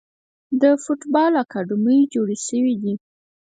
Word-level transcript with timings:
د 0.61 0.63
فوټبال 0.83 1.31
اکاډمۍ 1.43 1.99
جوړې 2.13 2.37
شوي 2.47 2.73
دي. 2.81 2.93